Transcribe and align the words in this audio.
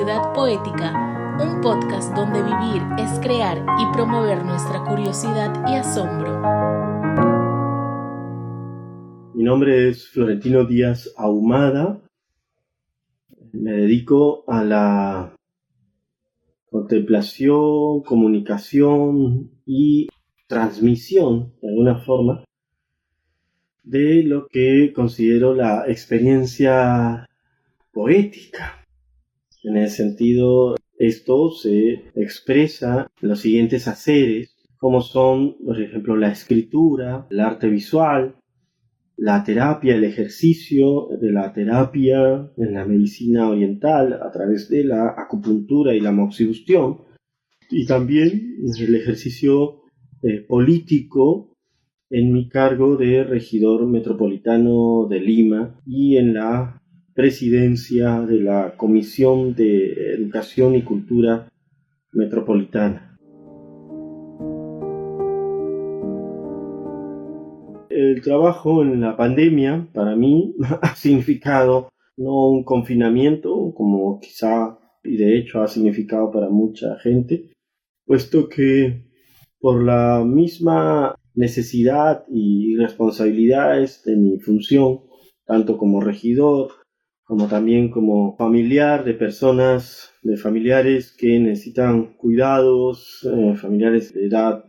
Ciudad 0.00 0.32
Poética, 0.32 1.36
un 1.42 1.60
podcast 1.60 2.16
donde 2.16 2.42
vivir 2.42 2.82
es 2.98 3.20
crear 3.20 3.58
y 3.58 3.92
promover 3.92 4.42
nuestra 4.46 4.82
curiosidad 4.82 5.52
y 5.68 5.74
asombro. 5.74 6.40
Mi 9.34 9.44
nombre 9.44 9.90
es 9.90 10.08
Florentino 10.08 10.64
Díaz 10.64 11.12
Ahumada. 11.18 12.00
Me 13.52 13.72
dedico 13.72 14.44
a 14.48 14.64
la 14.64 15.36
contemplación, 16.70 18.00
comunicación 18.02 19.50
y 19.66 20.08
transmisión, 20.46 21.52
de 21.60 21.68
alguna 21.68 21.98
forma, 21.98 22.44
de 23.82 24.22
lo 24.22 24.46
que 24.46 24.94
considero 24.94 25.54
la 25.54 25.84
experiencia 25.88 27.28
poética. 27.92 28.79
En 29.62 29.76
ese 29.76 29.96
sentido, 29.96 30.76
esto 30.98 31.50
se 31.50 32.10
expresa 32.14 33.10
en 33.20 33.28
los 33.28 33.40
siguientes 33.40 33.88
haceres, 33.88 34.56
como 34.78 35.02
son, 35.02 35.56
por 35.64 35.80
ejemplo, 35.80 36.16
la 36.16 36.32
escritura, 36.32 37.26
el 37.30 37.40
arte 37.40 37.68
visual, 37.68 38.36
la 39.16 39.44
terapia, 39.44 39.94
el 39.94 40.04
ejercicio 40.04 41.08
de 41.20 41.30
la 41.30 41.52
terapia 41.52 42.50
en 42.56 42.72
la 42.72 42.86
medicina 42.86 43.50
oriental 43.50 44.14
a 44.14 44.30
través 44.30 44.70
de 44.70 44.84
la 44.84 45.14
acupuntura 45.16 45.94
y 45.94 46.00
la 46.00 46.12
moxibustión, 46.12 47.02
y 47.70 47.84
también 47.84 48.56
el 48.78 48.94
ejercicio 48.94 49.82
eh, 50.22 50.40
político 50.40 51.54
en 52.08 52.32
mi 52.32 52.48
cargo 52.48 52.96
de 52.96 53.22
regidor 53.24 53.86
metropolitano 53.86 55.06
de 55.08 55.20
Lima 55.20 55.80
y 55.86 56.16
en 56.16 56.34
la 56.34 56.79
presidencia 57.20 58.22
de 58.22 58.40
la 58.40 58.78
Comisión 58.78 59.54
de 59.54 60.14
Educación 60.14 60.74
y 60.74 60.82
Cultura 60.82 61.50
Metropolitana. 62.14 63.18
el 67.90 68.22
trabajo 68.22 68.82
en 68.82 69.02
la 69.02 69.18
pandemia 69.18 69.86
para 69.92 70.16
mí 70.16 70.54
ha 70.80 70.94
significado 70.96 71.90
no 72.16 72.48
un 72.48 72.64
confinamiento 72.64 73.74
como 73.74 74.18
quizá 74.18 74.78
y 75.04 75.18
de 75.18 75.36
hecho 75.36 75.60
ha 75.60 75.68
significado 75.68 76.30
para 76.30 76.48
mucha 76.48 76.98
gente, 77.00 77.50
puesto 78.06 78.48
que 78.48 79.04
por 79.58 79.84
la 79.84 80.24
misma 80.24 81.14
necesidad 81.34 82.24
y 82.30 82.76
responsabilidades 82.76 84.02
de 84.04 84.16
mi 84.16 84.38
función, 84.38 85.00
tanto 85.44 85.76
como 85.76 86.00
regidor 86.00 86.79
como 87.30 87.46
también 87.46 87.92
como 87.92 88.36
familiar 88.36 89.04
de 89.04 89.14
personas, 89.14 90.10
de 90.24 90.36
familiares 90.36 91.14
que 91.16 91.38
necesitan 91.38 92.14
cuidados, 92.14 93.24
eh, 93.32 93.54
familiares 93.54 94.12
de 94.12 94.26
edad 94.26 94.64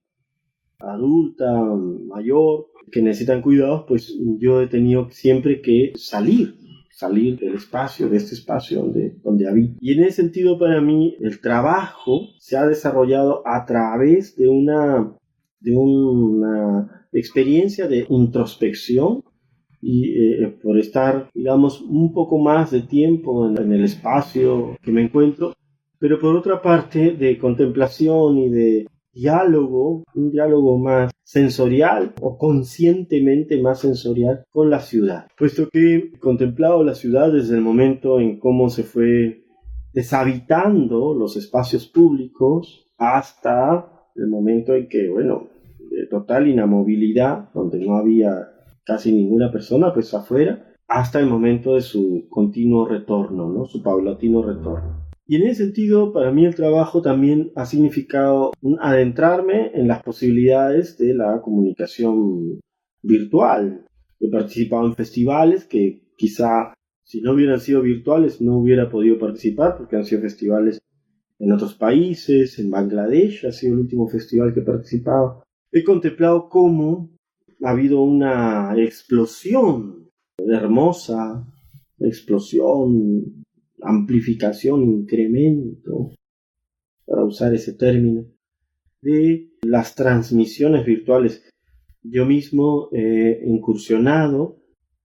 adulta, 0.77 1.51
mayor, 1.51 2.67
que 2.91 3.01
necesitan 3.01 3.41
cuidados, 3.41 3.85
pues 3.87 4.15
yo 4.37 4.61
he 4.61 4.67
tenido 4.67 5.09
siempre 5.09 5.59
que 5.63 5.93
salir, 5.95 6.53
salir 6.91 7.39
del 7.39 7.55
espacio, 7.55 8.07
de 8.09 8.17
este 8.17 8.35
espacio 8.35 8.81
donde, 8.81 9.15
donde 9.23 9.49
habito. 9.49 9.79
Y 9.81 9.93
en 9.93 10.03
ese 10.03 10.21
sentido 10.21 10.59
para 10.59 10.81
mí 10.81 11.15
el 11.19 11.41
trabajo 11.41 12.27
se 12.37 12.57
ha 12.57 12.67
desarrollado 12.67 13.41
a 13.43 13.65
través 13.65 14.35
de 14.35 14.47
una, 14.47 15.11
de 15.61 15.75
una 15.75 17.07
experiencia 17.11 17.87
de 17.87 18.05
introspección 18.07 19.23
y 19.81 20.11
eh, 20.11 20.47
por 20.61 20.77
estar, 20.77 21.29
digamos, 21.33 21.81
un 21.81 22.13
poco 22.13 22.37
más 22.37 22.71
de 22.71 22.81
tiempo 22.81 23.47
en 23.49 23.71
el 23.71 23.83
espacio 23.83 24.77
que 24.81 24.91
me 24.91 25.03
encuentro, 25.03 25.53
pero 25.99 26.19
por 26.19 26.35
otra 26.35 26.61
parte 26.61 27.11
de 27.11 27.37
contemplación 27.37 28.37
y 28.37 28.49
de 28.49 28.87
diálogo, 29.13 30.03
un 30.15 30.31
diálogo 30.31 30.77
más 30.77 31.11
sensorial 31.23 32.13
o 32.21 32.37
conscientemente 32.37 33.61
más 33.61 33.79
sensorial 33.79 34.43
con 34.51 34.69
la 34.69 34.79
ciudad, 34.79 35.27
puesto 35.37 35.67
que 35.69 35.95
he 35.95 36.19
contemplado 36.19 36.83
la 36.83 36.95
ciudad 36.95 37.31
desde 37.31 37.55
el 37.55 37.61
momento 37.61 38.19
en 38.19 38.39
cómo 38.39 38.69
se 38.69 38.83
fue 38.83 39.43
deshabitando 39.93 41.13
los 41.13 41.35
espacios 41.35 41.87
públicos 41.87 42.85
hasta 42.97 43.89
el 44.15 44.27
momento 44.27 44.73
en 44.75 44.87
que, 44.87 45.09
bueno, 45.09 45.49
de 45.89 46.07
total 46.07 46.47
inamovilidad, 46.47 47.51
donde 47.53 47.79
no 47.79 47.95
había 47.95 48.51
casi 48.91 49.13
ninguna 49.13 49.49
persona, 49.49 49.93
pues 49.93 50.13
afuera, 50.13 50.75
hasta 50.85 51.21
el 51.21 51.27
momento 51.27 51.75
de 51.75 51.81
su 51.81 52.27
continuo 52.29 52.85
retorno, 52.85 53.49
¿no? 53.49 53.65
Su 53.65 53.81
paulatino 53.81 54.43
retorno. 54.43 55.07
Y 55.25 55.37
en 55.37 55.43
ese 55.43 55.63
sentido, 55.63 56.11
para 56.11 56.29
mí 56.33 56.45
el 56.45 56.55
trabajo 56.55 57.01
también 57.01 57.53
ha 57.55 57.65
significado 57.65 58.51
adentrarme 58.81 59.71
en 59.73 59.87
las 59.87 60.03
posibilidades 60.03 60.97
de 60.97 61.13
la 61.13 61.41
comunicación 61.41 62.59
virtual. 63.01 63.85
He 64.19 64.29
participado 64.29 64.85
en 64.87 64.95
festivales 64.95 65.63
que 65.63 66.03
quizá 66.17 66.73
si 67.05 67.21
no 67.21 67.31
hubieran 67.31 67.61
sido 67.61 67.81
virtuales 67.81 68.41
no 68.41 68.57
hubiera 68.57 68.89
podido 68.89 69.17
participar 69.17 69.77
porque 69.77 69.95
han 69.95 70.03
sido 70.03 70.21
festivales 70.21 70.79
en 71.39 71.51
otros 71.53 71.75
países, 71.75 72.59
en 72.59 72.69
Bangladesh 72.69 73.45
ha 73.45 73.53
sido 73.53 73.75
el 73.75 73.79
último 73.79 74.09
festival 74.09 74.53
que 74.53 74.59
he 74.59 74.63
participado. 74.63 75.43
He 75.71 75.85
contemplado 75.85 76.49
cómo 76.49 77.09
ha 77.63 77.69
habido 77.69 78.01
una 78.01 78.73
explosión 78.77 80.09
hermosa, 80.37 81.45
explosión 81.99 83.41
amplificación, 83.81 84.83
incremento, 84.83 86.11
para 87.05 87.25
usar 87.25 87.53
ese 87.53 87.73
término, 87.73 88.25
de 89.01 89.49
las 89.63 89.95
transmisiones 89.95 90.85
virtuales. 90.85 91.43
Yo 92.03 92.25
mismo 92.25 92.89
he 92.93 93.41
incursionado 93.45 94.59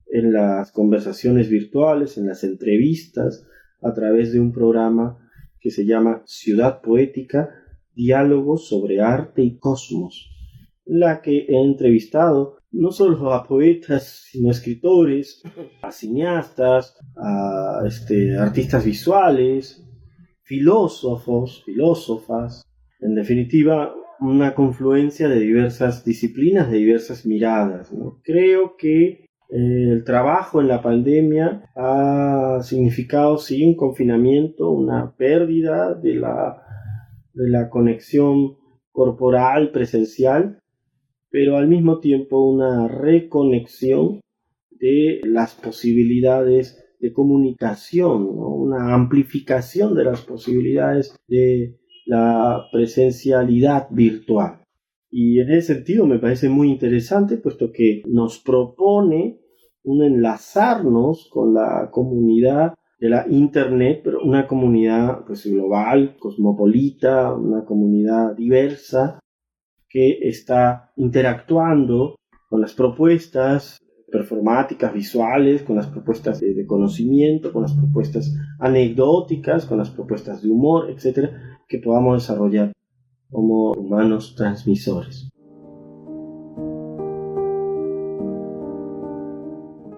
en 0.06 0.32
las 0.32 0.72
conversaciones 0.72 1.48
virtuales, 1.48 2.16
en 2.16 2.26
las 2.26 2.44
entrevistas, 2.44 3.46
a 3.82 3.92
través 3.92 4.32
de 4.32 4.40
un 4.40 4.52
programa 4.52 5.18
que 5.60 5.70
se 5.70 5.84
llama 5.84 6.22
Ciudad 6.26 6.80
Poética, 6.80 7.50
Diálogos 7.94 8.68
sobre 8.68 9.00
Arte 9.00 9.42
y 9.42 9.58
Cosmos, 9.58 10.30
la 10.86 11.20
que 11.20 11.46
he 11.48 11.60
entrevistado 11.60 12.56
no 12.70 12.92
solo 12.92 13.32
a 13.32 13.46
poetas, 13.46 14.26
sino 14.30 14.48
a 14.48 14.52
escritores, 14.52 15.42
a 15.82 15.90
cineastas, 15.90 16.96
a 17.16 17.82
este, 17.86 18.36
artistas 18.36 18.84
visuales, 18.84 19.84
filósofos, 20.42 21.62
filósofas, 21.64 22.62
en 23.00 23.14
definitiva, 23.14 23.94
una 24.20 24.54
confluencia 24.54 25.28
de 25.28 25.40
diversas 25.40 26.04
disciplinas, 26.04 26.70
de 26.70 26.78
diversas 26.78 27.26
miradas. 27.26 27.92
Creo 28.22 28.76
que 28.76 29.08
eh, 29.08 29.26
el 29.50 30.04
trabajo 30.04 30.60
en 30.60 30.68
la 30.68 30.82
pandemia 30.82 31.64
ha 31.74 32.60
significado, 32.62 33.38
sí, 33.38 33.64
un 33.64 33.76
confinamiento, 33.76 34.70
una 34.70 35.14
pérdida 35.16 35.94
de 35.94 36.14
la, 36.14 36.62
de 37.34 37.48
la 37.48 37.68
conexión 37.68 38.56
corporal, 38.92 39.72
presencial, 39.72 40.58
pero 41.30 41.56
al 41.56 41.68
mismo 41.68 42.00
tiempo 42.00 42.38
una 42.38 42.88
reconexión 42.88 44.20
de 44.70 45.20
las 45.24 45.54
posibilidades 45.54 46.82
de 47.00 47.12
comunicación, 47.12 48.26
una 48.28 48.94
amplificación 48.94 49.94
de 49.94 50.04
las 50.04 50.22
posibilidades 50.22 51.16
de 51.28 51.78
la 52.06 52.66
presencialidad 52.72 53.88
virtual. 53.90 54.62
Y 55.10 55.40
en 55.40 55.50
ese 55.50 55.74
sentido 55.74 56.06
me 56.06 56.18
parece 56.18 56.48
muy 56.48 56.70
interesante, 56.70 57.36
puesto 57.36 57.72
que 57.72 58.02
nos 58.06 58.38
propone 58.38 59.40
un 59.82 60.02
enlazarnos 60.02 61.28
con 61.32 61.54
la 61.54 61.90
comunidad 61.92 62.74
de 62.98 63.08
la 63.08 63.26
Internet, 63.28 64.00
pero 64.02 64.22
una 64.22 64.46
comunidad 64.46 65.24
pues, 65.26 65.46
global, 65.46 66.16
cosmopolita, 66.18 67.32
una 67.34 67.64
comunidad 67.64 68.34
diversa, 68.34 69.20
que 69.88 70.18
está 70.22 70.92
interactuando 70.96 72.16
con 72.48 72.60
las 72.60 72.74
propuestas 72.74 73.78
performáticas, 74.10 74.92
visuales, 74.92 75.62
con 75.62 75.76
las 75.76 75.88
propuestas 75.88 76.40
de, 76.40 76.66
conocimiento, 76.66 77.52
con 77.52 77.62
las 77.62 77.74
propuestas 77.74 78.34
anecdóticas, 78.60 79.66
con 79.66 79.78
las 79.78 79.90
propuestas 79.90 80.42
de 80.42 80.48
humor, 80.48 80.90
etcétera, 80.90 81.58
que 81.68 81.78
podamos 81.78 82.22
desarrollar 82.22 82.72
como 83.30 83.72
humanos 83.72 84.34
transmisores. 84.36 85.28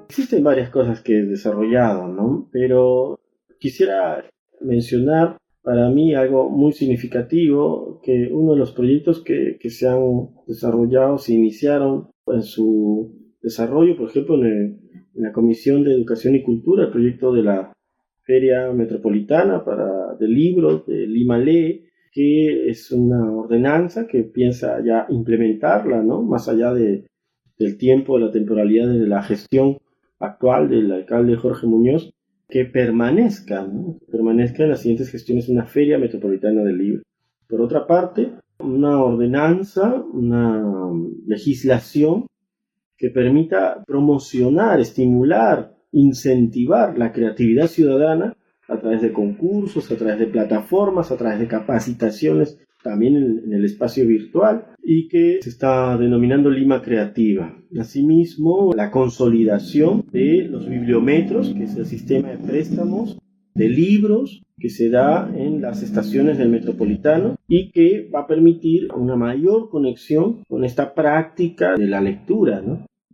Existen 0.08 0.43
varias 0.43 0.70
cosas 0.70 1.02
que 1.02 1.19
he 1.19 1.25
desarrollado, 1.25 2.08
¿no? 2.08 2.49
Pero 2.50 3.20
quisiera 3.61 4.25
mencionar 4.61 5.37
para 5.62 5.90
mí 5.90 6.14
algo 6.14 6.49
muy 6.49 6.72
significativo, 6.72 8.00
que 8.02 8.28
uno 8.32 8.52
de 8.52 8.58
los 8.58 8.72
proyectos 8.72 9.22
que, 9.22 9.58
se 9.69 9.88
han 9.88 10.31
desarrollado, 10.46 11.19
se 11.19 11.34
iniciaron 11.34 12.08
en 12.26 12.43
su 12.43 13.34
desarrollo, 13.43 13.96
por 13.96 14.08
ejemplo, 14.08 14.44
en, 14.44 14.81
la 15.14 15.32
Comisión 15.32 15.82
de 15.82 15.94
Educación 15.94 16.37
y 16.37 16.44
Cultura, 16.44 16.84
el 16.84 16.93
proyecto 16.93 17.32
de 17.32 17.43
la 17.43 17.72
Feria 18.22 18.72
Metropolitana 18.72 19.64
para, 19.64 20.14
de 20.14 20.28
Libros 20.28 20.87
de 20.87 21.08
Lima 21.08 21.38
Lee, 21.38 21.87
que 22.12 22.69
es 22.69 22.93
una 22.93 23.32
ordenanza 23.32 24.06
que 24.06 24.22
piensa 24.22 24.81
ya 24.84 25.06
implementarla, 25.08 26.04
¿no? 26.04 26.22
Más 26.22 26.49
allá 26.49 26.72
de, 26.72 27.08
del 27.58 27.76
tiempo, 27.78 28.16
de 28.16 28.26
la 28.26 28.31
temporalidad 28.31 28.88
de 28.88 29.06
la 29.08 29.22
gestión 29.22 29.78
actual 30.20 30.69
del 30.69 30.93
alcalde 30.93 31.37
Jorge 31.37 31.66
Muñoz, 31.66 32.11
que 32.48 32.64
permanezca, 32.64 33.66
permanezca 34.10 34.64
en 34.64 34.70
las 34.70 34.80
siguientes 34.80 35.10
gestiones 35.10 35.48
una 35.48 35.66
feria 35.66 35.98
metropolitana 35.98 36.62
del 36.62 36.78
libro. 36.78 37.02
Por 37.46 37.60
otra 37.60 37.86
parte, 37.86 38.32
una 38.58 39.02
ordenanza, 39.02 39.94
una 39.94 40.90
legislación 41.26 42.26
que 42.96 43.10
permita 43.10 43.84
promocionar, 43.86 44.80
estimular, 44.80 45.76
incentivar 45.92 46.98
la 46.98 47.12
creatividad 47.12 47.68
ciudadana 47.68 48.34
a 48.66 48.78
través 48.78 49.02
de 49.02 49.12
concursos, 49.12 49.90
a 49.90 49.96
través 49.96 50.18
de 50.18 50.26
plataformas, 50.26 51.10
a 51.10 51.16
través 51.16 51.38
de 51.38 51.48
capacitaciones 51.48 52.58
también 52.82 53.16
en, 53.16 53.52
el 53.52 53.64
espacio 53.64 54.06
virtual 54.06 54.66
y 54.82 55.08
que 55.08 55.40
se 55.42 55.50
está 55.50 55.96
denominando 55.96 56.50
Lima 56.50 56.82
Creativa. 56.82 57.56
Asimismo, 57.78 58.72
la 58.75 58.90
consolidación 58.90 60.04
de 60.10 60.48
los 60.48 60.69
bibliometros, 60.69 61.52
que 61.54 61.64
es 61.64 61.76
el 61.76 61.86
sistema 61.86 62.30
de 62.30 62.38
préstamos 62.38 63.19
de 63.54 63.69
libros 63.69 64.42
que 64.58 64.70
se 64.70 64.88
da 64.88 65.30
en 65.36 65.60
las 65.60 65.82
estaciones 65.82 66.38
del 66.38 66.48
metropolitano 66.48 67.36
y 67.46 67.70
que 67.70 68.08
va 68.12 68.20
a 68.20 68.26
permitir 68.26 68.88
una 68.94 69.16
mayor 69.16 69.69
conexión 69.70 70.42
con 70.48 70.64
esta 70.64 70.94
práctica 70.94 71.75
de 71.76 71.86
la 71.86 72.00
lectura. 72.00 72.62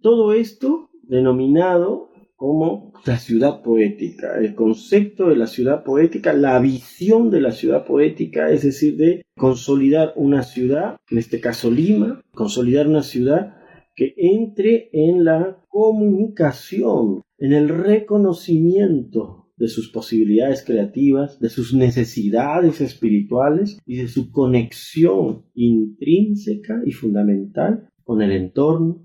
Todo 0.00 0.32
esto 0.32 0.90
denominado 1.02 2.11
como 2.44 2.93
la 3.06 3.17
ciudad 3.17 3.62
poética, 3.62 4.38
el 4.38 4.55
concepto 4.55 5.31
de 5.31 5.37
la 5.37 5.46
ciudad 5.46 5.82
poética, 5.82 6.35
la 6.35 6.58
visión 6.58 7.31
de 7.31 7.41
la 7.41 7.52
ciudad 7.52 7.87
poética, 7.87 8.50
es 8.50 8.64
decir, 8.64 8.99
de 8.99 9.23
consolidar 9.35 10.12
una 10.14 10.43
ciudad, 10.43 10.99
en 11.11 11.17
este 11.17 11.41
caso 11.41 11.70
Lima, 11.70 12.20
consolidar 12.35 12.87
una 12.87 13.02
ciudad 13.02 13.55
que 13.96 14.12
entre 14.19 14.91
en 14.93 15.25
la 15.25 15.58
comunicación, 15.69 17.23
en 17.38 17.55
el 17.55 17.70
reconocimiento 17.70 19.49
de 19.56 19.69
sus 19.69 19.90
posibilidades 19.90 20.62
creativas, 20.67 21.40
de 21.40 21.49
sus 21.49 21.73
necesidades 21.73 22.82
espirituales 22.82 23.79
y 23.87 23.97
de 23.97 24.08
su 24.08 24.31
conexión 24.31 25.47
intrínseca 25.55 26.82
y 26.85 26.93
fundamental 26.93 27.88
con 28.02 28.20
el 28.20 28.32
entorno, 28.32 29.02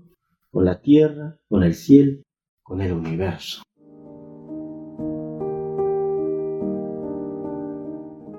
con 0.50 0.66
la 0.66 0.82
tierra, 0.82 1.38
con 1.48 1.62
el 1.62 1.72
cielo, 1.72 2.20
con 2.70 2.80
el 2.80 2.92
universo. 2.92 3.62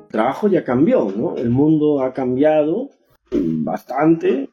El 0.03 0.07
trabajo 0.07 0.47
ya 0.47 0.63
cambió, 0.63 1.11
¿no? 1.11 1.35
El 1.35 1.49
mundo 1.49 2.01
ha 2.01 2.13
cambiado 2.13 2.91
bastante. 3.29 4.49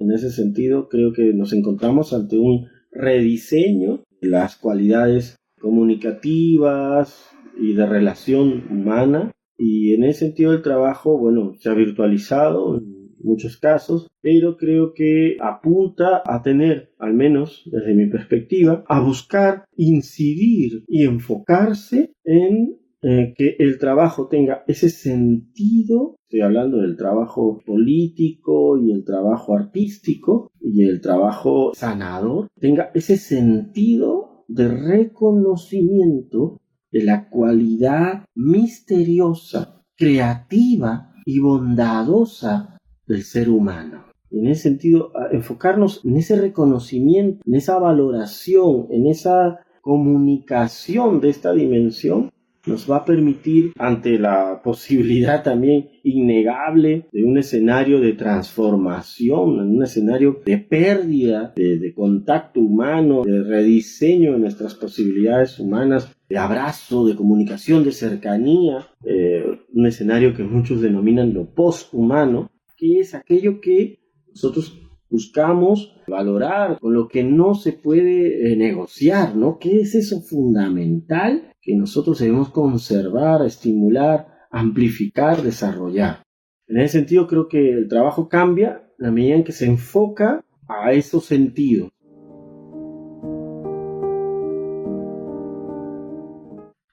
En 0.00 0.10
ese 0.10 0.30
sentido, 0.30 0.88
creo 0.88 1.12
que 1.12 1.34
nos 1.34 1.52
encontramos 1.52 2.14
ante 2.14 2.38
un 2.38 2.66
rediseño 2.92 4.04
de 4.22 4.28
las 4.28 4.56
cualidades 4.56 5.36
comunicativas 5.60 7.30
y 7.58 7.74
de 7.74 7.84
relación 7.84 8.64
humana. 8.70 9.32
Y 9.58 9.92
en 9.92 10.04
ese 10.04 10.20
sentido 10.20 10.54
el 10.54 10.62
trabajo, 10.62 11.18
bueno, 11.18 11.52
se 11.58 11.68
ha 11.68 11.74
virtualizado 11.74 12.80
muchos 13.24 13.56
casos, 13.56 14.08
pero 14.20 14.56
creo 14.56 14.94
que 14.94 15.36
apunta 15.40 16.22
a 16.24 16.42
tener, 16.42 16.92
al 16.98 17.14
menos 17.14 17.62
desde 17.66 17.94
mi 17.94 18.06
perspectiva, 18.06 18.84
a 18.88 19.00
buscar 19.00 19.64
incidir 19.76 20.84
y 20.86 21.04
enfocarse 21.04 22.12
en 22.24 22.78
eh, 23.06 23.34
que 23.36 23.56
el 23.58 23.78
trabajo 23.78 24.28
tenga 24.28 24.64
ese 24.66 24.88
sentido, 24.88 26.16
estoy 26.22 26.40
hablando 26.40 26.78
del 26.78 26.96
trabajo 26.96 27.60
político 27.66 28.78
y 28.78 28.92
el 28.92 29.04
trabajo 29.04 29.54
artístico 29.54 30.50
y 30.58 30.84
el 30.84 31.02
trabajo 31.02 31.72
sanador, 31.74 32.48
tenga 32.58 32.90
ese 32.94 33.18
sentido 33.18 34.46
de 34.48 34.68
reconocimiento 34.68 36.62
de 36.90 37.04
la 37.04 37.28
cualidad 37.28 38.24
misteriosa, 38.34 39.82
creativa 39.96 41.12
y 41.26 41.40
bondadosa 41.40 42.73
del 43.06 43.22
ser 43.22 43.48
humano. 43.50 44.04
En 44.30 44.48
ese 44.48 44.62
sentido, 44.62 45.12
enfocarnos 45.30 46.04
en 46.04 46.16
ese 46.16 46.40
reconocimiento, 46.40 47.42
en 47.46 47.54
esa 47.54 47.78
valoración, 47.78 48.88
en 48.90 49.06
esa 49.06 49.60
comunicación 49.80 51.20
de 51.20 51.30
esta 51.30 51.52
dimensión, 51.52 52.30
nos 52.66 52.90
va 52.90 52.98
a 52.98 53.04
permitir, 53.04 53.72
ante 53.78 54.18
la 54.18 54.62
posibilidad 54.62 55.42
también 55.42 55.90
innegable 56.02 57.06
de 57.12 57.24
un 57.24 57.38
escenario 57.38 58.00
de 58.00 58.14
transformación, 58.14 59.60
un 59.60 59.82
escenario 59.82 60.40
de 60.44 60.58
pérdida 60.58 61.52
de, 61.54 61.92
contacto 61.94 62.60
humano, 62.60 63.22
de 63.24 63.42
rediseño 63.42 64.32
de 64.32 64.38
nuestras 64.38 64.74
posibilidades 64.74 65.58
humanas, 65.58 66.10
de 66.28 66.38
abrazo, 66.38 67.06
de 67.06 67.16
comunicación, 67.16 67.84
de 67.84 67.92
cercanía, 67.92 68.86
eh, 69.04 69.44
un 69.72 69.86
escenario 69.86 70.34
que 70.34 70.42
muchos 70.42 70.80
denominan 70.80 71.34
lo 71.34 71.46
posthumano, 71.46 72.50
es 72.98 73.14
aquello 73.14 73.60
que 73.60 74.00
nosotros 74.28 74.80
buscamos 75.08 75.94
valorar, 76.08 76.78
con 76.80 76.92
lo 76.92 77.06
que 77.08 77.22
no 77.22 77.54
se 77.54 77.72
puede 77.72 78.52
eh, 78.52 78.56
negociar, 78.56 79.36
¿no? 79.36 79.58
¿Qué 79.58 79.80
es 79.80 79.94
eso 79.94 80.20
fundamental 80.20 81.52
que 81.62 81.76
nosotros 81.76 82.18
debemos 82.18 82.50
conservar, 82.50 83.44
estimular, 83.46 84.26
amplificar, 84.50 85.42
desarrollar? 85.42 86.22
En 86.66 86.78
ese 86.78 86.98
sentido 86.98 87.26
creo 87.26 87.48
que 87.48 87.70
el 87.70 87.88
trabajo 87.88 88.28
cambia 88.28 88.90
la 88.98 89.10
medida 89.10 89.36
en 89.36 89.44
que 89.44 89.52
se 89.52 89.66
enfoca 89.66 90.44
a 90.66 90.92
esos 90.92 91.26
sentidos. 91.26 91.90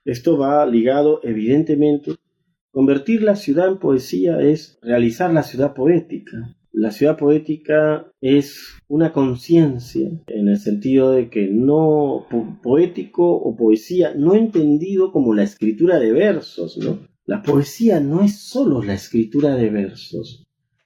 Esto 0.04 0.38
va 0.38 0.66
ligado 0.66 1.22
evidentemente 1.24 2.16
Convertir 2.72 3.22
la 3.22 3.36
ciudad 3.36 3.68
en 3.68 3.80
poesía 3.80 4.40
es 4.42 4.80
realizar 4.82 5.34
la 5.34 5.44
ciudad 5.44 5.74
poética. 5.74 6.56
La 6.72 6.92
ciudad 6.92 7.18
poética 7.18 8.10
es 8.22 8.62
una 8.88 9.12
conciencia 9.12 10.10
en 10.28 10.48
el 10.48 10.58
sentido 10.58 11.12
de 11.12 11.30
que 11.30 11.50
no 11.52 12.28
poético 12.64 13.30
o 13.30 13.58
poesía 13.58 14.14
no 14.16 14.36
entendido 14.36 15.12
como 15.12 15.34
la 15.34 15.44
escritura 15.44 16.00
de 16.00 16.14
versos. 16.14 16.80
La 17.26 17.44
poesía 17.44 18.00
no 18.00 18.22
es 18.22 18.40
solo 18.40 18.82
la 18.82 18.94
escritura 18.94 19.56
de 19.56 19.70
versos. 19.70 20.46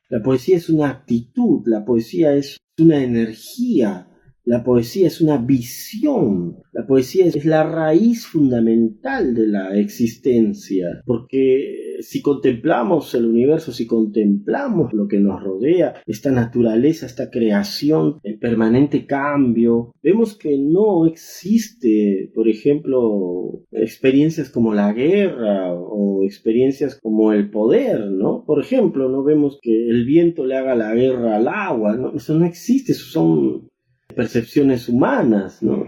La 0.10 0.24
poesía 0.24 0.57
es 0.57 0.69
una 0.69 0.89
actitud, 0.89 1.67
la 1.67 1.86
poesía 1.86 2.33
es 2.33 2.57
una 2.79 3.03
energía, 3.03 4.07
la 4.45 4.63
poesía 4.63 5.07
es 5.07 5.21
una 5.21 5.37
visión, 5.37 6.57
la 6.71 6.85
poesía 6.85 7.25
es 7.25 7.45
la 7.45 7.63
raíz 7.63 8.27
fundamental 8.27 9.33
de 9.33 9.47
la 9.47 9.77
existencia, 9.77 11.01
porque 11.05 11.97
si 12.01 12.21
contemplamos 12.21 13.13
el 13.15 13.25
universo, 13.25 13.71
si 13.71 13.87
contemplamos 13.87 14.93
lo 14.93 15.07
que 15.07 15.19
nos 15.19 15.41
rodea, 15.43 15.95
esta 16.05 16.31
naturaleza, 16.31 17.05
esta 17.05 17.31
creación 17.31 18.19
en 18.23 18.39
permanente 18.39 19.05
cambio, 19.07 19.93
vemos 20.03 20.37
que 20.37 20.57
no 20.57 21.07
existe, 21.07 22.31
por 22.35 22.47
ejemplo, 22.47 23.63
experiencias 23.71 24.49
como 24.49 24.73
la 24.73 24.93
guerra 24.93 25.73
o 25.73 26.23
experiencias 26.23 26.99
como 27.01 27.33
el 27.33 27.49
poder, 27.49 28.11
¿no? 28.11 28.43
Por 28.45 28.61
ejemplo, 28.61 29.09
no 29.09 29.23
vemos 29.23 29.59
que 29.61 29.89
el 29.89 30.05
viento 30.05 30.45
le 30.45 30.55
haga 30.55 30.75
la 30.75 30.93
guerra 30.93 31.37
al 31.37 31.47
agua. 31.47 31.97
Eso 32.15 32.37
no 32.37 32.45
existe, 32.45 32.91
eso 32.91 33.05
son 33.05 33.69
percepciones 34.13 34.89
humanas, 34.89 35.62
¿no? 35.63 35.85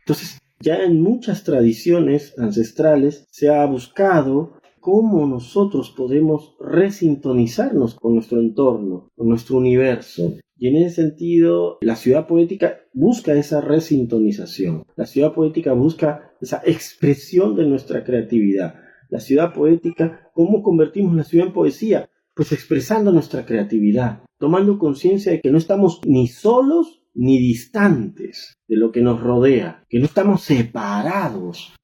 Entonces, 0.00 0.38
ya 0.60 0.82
en 0.84 1.00
muchas 1.00 1.44
tradiciones 1.44 2.38
ancestrales 2.38 3.26
se 3.30 3.48
ha 3.48 3.64
buscado 3.66 4.54
cómo 4.80 5.26
nosotros 5.26 5.90
podemos 5.96 6.56
resintonizarnos 6.60 7.94
con 7.94 8.14
nuestro 8.14 8.40
entorno, 8.40 9.10
con 9.16 9.28
nuestro 9.28 9.56
universo. 9.56 10.34
Y 10.56 10.68
en 10.68 10.76
ese 10.76 11.02
sentido, 11.02 11.78
la 11.80 11.96
ciudad 11.96 12.26
poética 12.26 12.78
busca 12.92 13.34
esa 13.34 13.60
resintonización. 13.60 14.84
La 14.96 15.06
ciudad 15.06 15.32
poética 15.32 15.72
busca 15.72 16.32
esa 16.40 16.62
expresión 16.64 17.56
de 17.56 17.66
nuestra 17.66 18.04
creatividad. 18.04 18.74
La 19.08 19.20
ciudad 19.20 19.52
poética, 19.52 20.30
¿cómo 20.34 20.62
convertimos 20.62 21.14
la 21.14 21.24
ciudad 21.24 21.48
en 21.48 21.52
poesía? 21.52 22.08
Pues 22.34 22.52
expresando 22.52 23.12
nuestra 23.12 23.44
creatividad, 23.44 24.22
tomando 24.38 24.78
conciencia 24.78 25.32
de 25.32 25.40
que 25.40 25.50
no 25.50 25.58
estamos 25.58 26.00
ni 26.06 26.28
solos 26.28 27.01
ni 27.14 27.38
distantes 27.38 28.58
de 28.68 28.76
lo 28.76 28.92
que 28.92 29.02
nos 29.02 29.20
rodea, 29.20 29.84
que 29.88 29.98
no 29.98 30.06
estamos 30.06 30.42
separados 30.42 31.74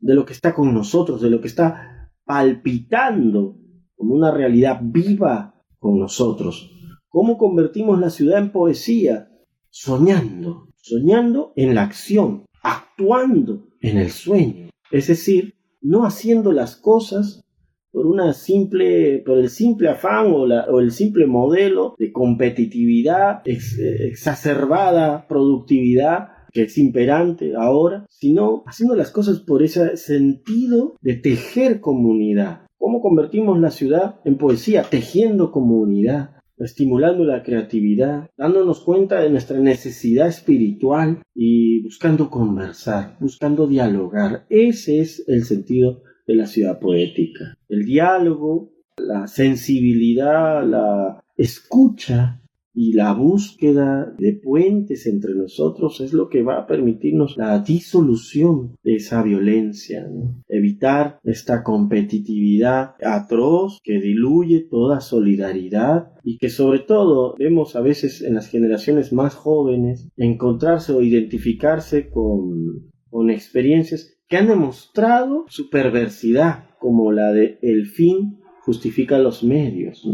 de 0.00 0.14
lo 0.14 0.24
que 0.24 0.32
está 0.32 0.54
con 0.54 0.72
nosotros, 0.72 1.20
de 1.20 1.30
lo 1.30 1.40
que 1.40 1.48
está 1.48 2.12
palpitando 2.24 3.56
como 3.96 4.14
una 4.14 4.30
realidad 4.30 4.80
viva 4.82 5.54
con 5.78 5.98
nosotros. 5.98 6.70
¿Cómo 7.08 7.38
convertimos 7.38 7.98
la 7.98 8.10
ciudad 8.10 8.38
en 8.38 8.52
poesía? 8.52 9.30
Soñando, 9.70 10.68
soñando 10.76 11.52
en 11.56 11.74
la 11.74 11.82
acción, 11.82 12.44
actuando 12.62 13.68
en 13.80 13.98
el 13.98 14.10
sueño. 14.10 14.70
Es 14.90 15.08
decir, 15.08 15.54
no 15.80 16.04
haciendo 16.04 16.52
las 16.52 16.76
cosas 16.76 17.42
por 17.90 18.06
una 18.06 18.32
simple, 18.32 19.22
por 19.24 19.38
el 19.38 19.48
simple 19.48 19.88
afán 19.88 20.32
o, 20.32 20.42
o 20.42 20.80
el 20.80 20.90
simple 20.90 21.26
modelo 21.26 21.94
de 21.98 22.12
competitividad 22.12 23.42
exacerbada, 23.44 25.26
productividad 25.26 26.28
que 26.52 26.62
es 26.62 26.78
imperante 26.78 27.52
ahora, 27.56 28.06
sino 28.08 28.62
haciendo 28.66 28.94
las 28.94 29.10
cosas 29.10 29.40
por 29.40 29.62
ese 29.62 29.96
sentido 29.96 30.96
de 31.00 31.14
tejer 31.14 31.80
comunidad. 31.80 32.62
¿Cómo 32.78 33.00
convertimos 33.00 33.58
la 33.58 33.70
ciudad 33.70 34.20
en 34.24 34.38
poesía? 34.38 34.82
Tejiendo 34.82 35.50
comunidad, 35.50 36.36
estimulando 36.58 37.24
la 37.24 37.42
creatividad, 37.42 38.30
dándonos 38.36 38.80
cuenta 38.80 39.20
de 39.20 39.30
nuestra 39.30 39.58
necesidad 39.58 40.28
espiritual 40.28 41.22
y 41.34 41.82
buscando 41.82 42.30
conversar, 42.30 43.16
buscando 43.20 43.66
dialogar. 43.66 44.46
Ese 44.48 45.00
es 45.00 45.24
el 45.28 45.44
sentido 45.44 46.02
de 46.28 46.36
la 46.36 46.46
ciudad 46.46 46.78
poética. 46.78 47.56
El 47.68 47.84
diálogo, 47.84 48.70
la 48.98 49.26
sensibilidad, 49.26 50.64
la 50.64 51.20
escucha 51.36 52.40
y 52.74 52.92
la 52.92 53.12
búsqueda 53.12 54.14
de 54.18 54.34
puentes 54.34 55.06
entre 55.06 55.34
nosotros 55.34 56.00
es 56.00 56.12
lo 56.12 56.28
que 56.28 56.44
va 56.44 56.58
a 56.58 56.66
permitirnos 56.66 57.36
la 57.36 57.58
disolución 57.58 58.76
de 58.84 58.94
esa 58.96 59.22
violencia, 59.24 60.08
evitar 60.46 61.18
esta 61.24 61.64
competitividad 61.64 62.94
atroz 63.02 63.80
que 63.82 64.00
diluye 64.00 64.68
toda 64.70 65.00
solidaridad 65.00 66.12
y 66.22 66.38
que 66.38 66.50
sobre 66.50 66.80
todo 66.80 67.34
vemos 67.36 67.74
a 67.74 67.80
veces 67.80 68.22
en 68.22 68.34
las 68.34 68.48
generaciones 68.48 69.12
más 69.12 69.34
jóvenes 69.34 70.08
encontrarse 70.16 70.92
o 70.92 71.02
identificarse 71.02 72.10
con, 72.10 72.90
con 73.10 73.30
experiencias 73.30 74.17
que 74.28 74.36
han 74.36 74.46
demostrado 74.46 75.46
su 75.48 75.70
perversidad, 75.70 76.66
como 76.78 77.12
la 77.12 77.32
de 77.32 77.58
el 77.62 77.86
fin 77.86 78.40
justifica 78.60 79.18
los 79.18 79.42
medios, 79.42 80.06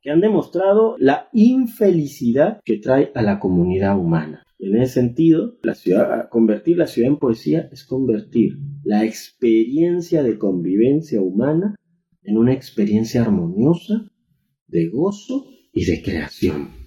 que 0.00 0.10
han 0.10 0.20
demostrado 0.20 0.96
la 0.98 1.28
infelicidad 1.32 2.60
que 2.64 2.78
trae 2.78 3.12
a 3.14 3.22
la 3.22 3.38
comunidad 3.38 3.98
humana. 3.98 4.42
En 4.58 4.76
ese 4.76 4.94
sentido, 4.94 5.58
convertir 6.30 6.78
la 6.78 6.86
ciudad 6.86 7.10
en 7.10 7.18
poesía 7.18 7.68
es 7.70 7.84
convertir 7.84 8.58
la 8.82 9.04
experiencia 9.04 10.22
de 10.22 10.38
convivencia 10.38 11.20
humana 11.20 11.76
en 12.22 12.38
una 12.38 12.54
experiencia 12.54 13.22
armoniosa, 13.22 14.06
de 14.68 14.88
gozo 14.88 15.46
y 15.72 15.84
de 15.84 16.02
creación. 16.02 16.80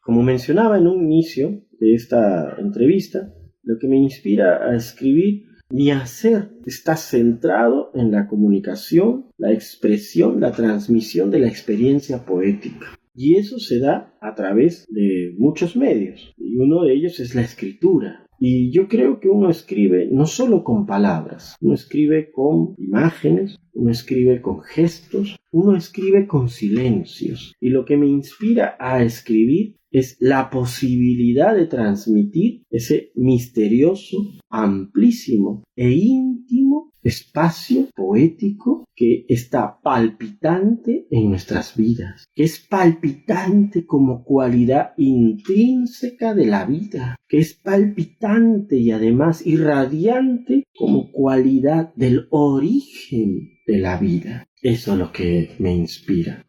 Como 0.00 0.22
mencionaba 0.22 0.78
en 0.78 0.86
un 0.86 1.04
inicio 1.04 1.67
de 1.80 1.94
esta 1.94 2.56
entrevista, 2.58 3.34
lo 3.62 3.78
que 3.78 3.88
me 3.88 3.96
inspira 3.96 4.68
a 4.68 4.76
escribir, 4.76 5.44
mi 5.70 5.90
hacer 5.90 6.50
está 6.64 6.96
centrado 6.96 7.90
en 7.94 8.10
la 8.10 8.26
comunicación, 8.26 9.26
la 9.36 9.52
expresión, 9.52 10.40
la 10.40 10.52
transmisión 10.52 11.30
de 11.30 11.40
la 11.40 11.48
experiencia 11.48 12.24
poética. 12.24 12.98
Y 13.14 13.36
eso 13.36 13.58
se 13.58 13.78
da 13.78 14.16
a 14.20 14.34
través 14.34 14.86
de 14.88 15.34
muchos 15.36 15.76
medios. 15.76 16.32
Y 16.38 16.56
uno 16.56 16.84
de 16.84 16.94
ellos 16.94 17.20
es 17.20 17.34
la 17.34 17.42
escritura. 17.42 18.27
Y 18.40 18.70
yo 18.70 18.86
creo 18.86 19.18
que 19.18 19.28
uno 19.28 19.50
escribe 19.50 20.08
no 20.10 20.26
solo 20.26 20.62
con 20.62 20.86
palabras, 20.86 21.56
uno 21.60 21.74
escribe 21.74 22.30
con 22.30 22.74
imágenes, 22.78 23.58
uno 23.72 23.90
escribe 23.90 24.40
con 24.40 24.60
gestos, 24.60 25.36
uno 25.50 25.76
escribe 25.76 26.26
con 26.26 26.48
silencios. 26.48 27.54
Y 27.60 27.70
lo 27.70 27.84
que 27.84 27.96
me 27.96 28.06
inspira 28.06 28.76
a 28.78 29.02
escribir 29.02 29.76
es 29.90 30.16
la 30.20 30.50
posibilidad 30.50 31.54
de 31.56 31.66
transmitir 31.66 32.62
ese 32.70 33.10
misterioso, 33.14 34.18
amplísimo 34.50 35.64
e 35.74 35.90
íntimo 35.90 36.87
espacio 37.02 37.88
poético 37.94 38.84
que 38.94 39.24
está 39.28 39.80
palpitante 39.80 41.06
en 41.10 41.30
nuestras 41.30 41.76
vidas, 41.76 42.26
que 42.34 42.44
es 42.44 42.58
palpitante 42.58 43.86
como 43.86 44.24
cualidad 44.24 44.92
intrínseca 44.96 46.34
de 46.34 46.46
la 46.46 46.64
vida, 46.64 47.16
que 47.28 47.38
es 47.38 47.54
palpitante 47.54 48.76
y 48.76 48.90
además 48.90 49.46
irradiante 49.46 50.64
como 50.76 51.10
cualidad 51.12 51.94
del 51.94 52.26
origen 52.30 53.58
de 53.66 53.78
la 53.78 53.98
vida. 53.98 54.46
Eso 54.62 54.92
es 54.92 54.98
lo 54.98 55.12
que 55.12 55.50
me 55.58 55.74
inspira. 55.74 56.44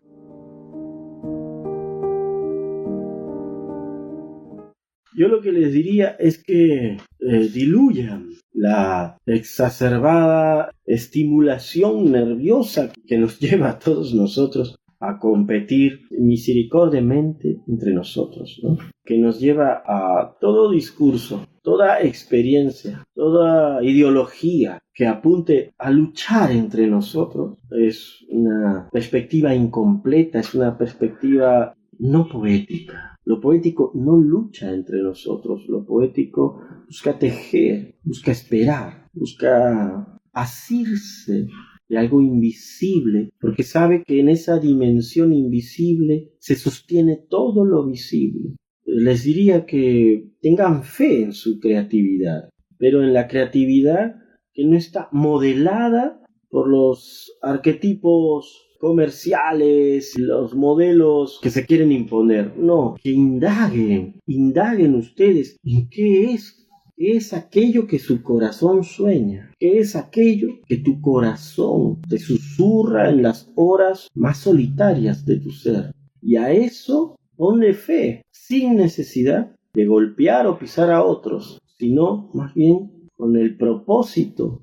Yo 5.20 5.28
lo 5.28 5.42
que 5.42 5.52
les 5.52 5.74
diría 5.74 6.16
es 6.18 6.42
que 6.42 6.96
eh, 7.20 7.50
diluyan 7.54 8.30
la 8.54 9.18
exacerbada 9.26 10.72
estimulación 10.86 12.14
nerviosa 12.14 12.94
que 13.06 13.18
nos 13.18 13.38
lleva 13.42 13.72
a 13.72 13.80
todos 13.80 14.14
nosotros 14.14 14.78
a 15.02 15.20
competir 15.20 16.04
misericordiamente 16.12 17.58
entre 17.68 17.94
nosotros, 17.94 18.62
que 19.04 19.18
nos 19.18 19.42
lleva 19.42 19.84
a 19.86 20.38
todo 20.40 20.72
discurso, 20.72 21.46
toda 21.64 22.02
experiencia, 22.02 23.06
toda 23.14 23.84
ideología 23.84 24.80
que 24.94 25.08
apunte 25.08 25.74
a 25.78 25.90
luchar 25.92 26.52
entre 26.52 26.88
nosotros 26.88 27.58
es 27.72 28.26
una 28.30 28.90
perspectiva 28.92 29.56
incompleta, 29.56 30.40
es 30.40 30.54
una 30.54 30.78
perspectiva 30.78 31.76
no 32.00 32.28
poética. 32.28 33.18
Lo 33.26 33.40
poético 33.40 33.92
no 33.94 34.18
lucha 34.18 34.74
entre 34.74 35.02
nosotros, 35.02 35.68
lo 35.68 35.86
poético 35.86 36.62
busca 36.88 37.20
tejer, 37.20 37.96
busca 38.04 38.32
esperar, 38.32 39.08
busca 39.14 40.20
asirse 40.34 41.48
de 41.88 41.98
algo 41.98 42.22
invisible, 42.22 43.32
porque 43.40 43.64
sabe 43.64 44.04
que 44.06 44.20
en 44.20 44.30
esa 44.30 44.60
dimensión 44.60 45.34
invisible 45.34 46.32
se 46.40 46.56
sostiene 46.56 47.18
todo 47.30 47.66
lo 47.66 47.86
visible. 47.86 48.56
Les 48.86 49.24
diría 49.24 49.66
que 49.66 50.30
tengan 50.42 50.84
fe 50.84 51.24
en 51.24 51.34
su 51.34 51.60
creatividad, 51.60 52.50
pero 52.78 53.04
en 53.04 53.14
la 53.14 53.28
creatividad 53.28 54.16
que 54.54 54.66
no 54.66 54.78
está 54.78 55.10
modelada 55.12 56.22
por 56.50 56.68
los 56.68 57.38
arquetipos 57.42 58.69
comerciales, 58.80 60.18
los 60.18 60.56
modelos 60.56 61.40
que 61.42 61.50
se 61.52 61.66
quieren 61.66 61.92
imponer. 61.92 62.58
No, 62.58 62.96
que 63.02 63.12
indaguen, 63.12 64.20
indaguen 64.26 64.96
ustedes 64.96 65.58
en 65.64 65.90
qué 65.90 66.34
es 66.34 66.56
¿Qué 67.00 67.16
es 67.16 67.32
aquello 67.32 67.88
que 67.88 67.98
su 67.98 68.22
corazón 68.22 68.84
sueña? 68.84 69.54
¿Qué 69.58 69.80
es 69.80 69.96
aquello 69.96 70.60
que 70.68 70.76
tu 70.76 71.00
corazón 71.00 72.02
te 72.10 72.20
susurra 72.20 73.10
en 73.10 73.24
las 73.24 73.50
horas 73.56 74.10
más 74.14 74.40
solitarias 74.40 75.26
de 75.26 75.38
tu 75.38 75.50
ser? 75.52 75.96
Y 76.22 76.36
a 76.36 76.52
eso 76.52 77.16
ponle 77.38 77.74
fe, 77.74 78.24
sin 78.32 78.76
necesidad 78.76 79.56
de 79.74 79.86
golpear 79.86 80.46
o 80.46 80.60
pisar 80.60 80.92
a 80.92 81.06
otros, 81.06 81.62
sino 81.78 82.32
más 82.34 82.54
bien 82.54 82.92
con 83.16 83.38
el 83.38 83.56
propósito 83.56 84.62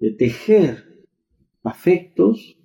de 0.00 0.10
tejer 0.10 1.04
afectos 1.62 2.55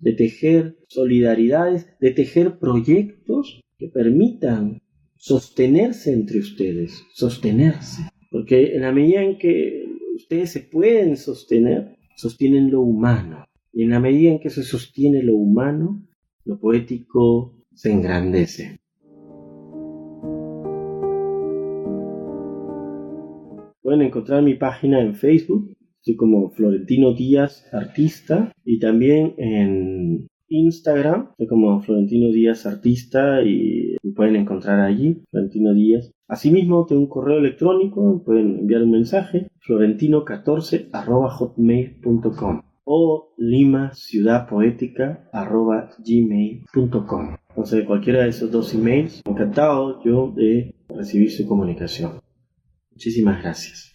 de 0.00 0.12
tejer 0.12 0.76
solidaridades, 0.88 1.86
de 2.00 2.10
tejer 2.12 2.58
proyectos 2.58 3.60
que 3.78 3.88
permitan 3.88 4.80
sostenerse 5.16 6.12
entre 6.12 6.38
ustedes, 6.38 7.04
sostenerse. 7.12 8.02
Porque 8.30 8.74
en 8.74 8.82
la 8.82 8.92
medida 8.92 9.22
en 9.22 9.38
que 9.38 9.84
ustedes 10.14 10.50
se 10.50 10.60
pueden 10.60 11.16
sostener, 11.16 11.96
sostienen 12.16 12.70
lo 12.70 12.80
humano. 12.80 13.44
Y 13.72 13.84
en 13.84 13.90
la 13.90 14.00
medida 14.00 14.32
en 14.32 14.40
que 14.40 14.50
se 14.50 14.62
sostiene 14.62 15.22
lo 15.22 15.36
humano, 15.36 16.04
lo 16.44 16.58
poético 16.58 17.64
se 17.74 17.92
engrandece. 17.92 18.80
Pueden 23.82 24.02
encontrar 24.02 24.42
mi 24.42 24.54
página 24.54 25.00
en 25.00 25.14
Facebook, 25.14 25.77
Estoy 26.08 26.16
como 26.16 26.48
Florentino 26.52 27.12
Díaz 27.12 27.68
Artista 27.70 28.50
y 28.64 28.78
también 28.78 29.34
en 29.36 30.26
Instagram, 30.48 31.32
estoy 31.32 31.46
como 31.48 31.82
Florentino 31.82 32.32
Díaz 32.32 32.64
Artista 32.64 33.42
y 33.42 33.94
me 34.02 34.12
pueden 34.12 34.36
encontrar 34.36 34.80
allí, 34.80 35.22
Florentino 35.30 35.74
Díaz. 35.74 36.10
Asimismo, 36.26 36.86
tengo 36.86 37.02
un 37.02 37.08
correo 37.10 37.36
electrónico, 37.36 38.22
pueden 38.24 38.60
enviar 38.60 38.84
un 38.84 38.92
mensaje, 38.92 39.48
florentino14 39.60 40.88
hotmail.com 41.28 42.62
o 42.84 43.34
lima 43.36 43.92
ciudad 43.92 44.48
poética 44.48 45.28
gmail.com. 45.98 47.36
Entonces, 47.50 47.84
cualquiera 47.84 48.22
de 48.22 48.30
esos 48.30 48.50
dos 48.50 48.72
emails, 48.72 49.20
encantado 49.26 50.02
yo 50.02 50.32
de 50.34 50.74
recibir 50.88 51.30
su 51.30 51.46
comunicación. 51.46 52.12
Muchísimas 52.92 53.42
gracias. 53.42 53.94